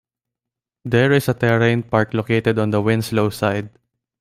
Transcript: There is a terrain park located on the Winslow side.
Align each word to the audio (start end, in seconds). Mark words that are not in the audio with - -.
There 0.83 1.11
is 1.11 1.29
a 1.29 1.35
terrain 1.35 1.83
park 1.83 2.15
located 2.15 2.57
on 2.57 2.71
the 2.71 2.81
Winslow 2.81 3.29
side. 3.29 3.69